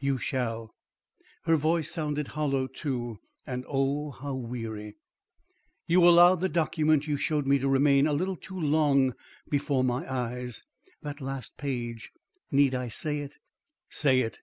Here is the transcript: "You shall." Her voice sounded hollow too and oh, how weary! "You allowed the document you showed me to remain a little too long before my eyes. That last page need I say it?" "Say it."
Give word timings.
"You 0.00 0.18
shall." 0.18 0.74
Her 1.44 1.54
voice 1.54 1.88
sounded 1.88 2.26
hollow 2.34 2.66
too 2.66 3.20
and 3.46 3.64
oh, 3.68 4.10
how 4.10 4.34
weary! 4.34 4.96
"You 5.86 6.02
allowed 6.02 6.40
the 6.40 6.48
document 6.48 7.06
you 7.06 7.16
showed 7.16 7.46
me 7.46 7.60
to 7.60 7.68
remain 7.68 8.08
a 8.08 8.12
little 8.12 8.34
too 8.34 8.58
long 8.58 9.14
before 9.48 9.84
my 9.84 10.04
eyes. 10.12 10.64
That 11.02 11.20
last 11.20 11.56
page 11.58 12.10
need 12.50 12.74
I 12.74 12.88
say 12.88 13.20
it?" 13.20 13.34
"Say 13.88 14.22
it." 14.22 14.40